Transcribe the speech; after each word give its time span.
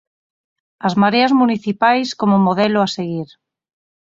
As 0.87 0.93
mareas 1.01 1.31
municipais 1.41 2.07
como 2.19 2.43
modelo 2.47 2.79
a 2.81 2.87
seguir. 2.95 3.29